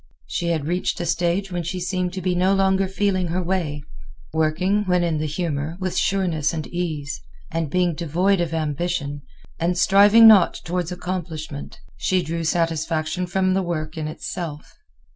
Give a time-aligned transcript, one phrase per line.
[0.25, 3.83] She had reached a stage when she seemed to be no longer feeling her way,
[4.33, 7.21] working, when in the humor, with sureness and ease.
[7.51, 9.21] And being devoid of ambition,
[9.59, 14.73] and striving not toward accomplishment, she drew satisfaction from the work in itself.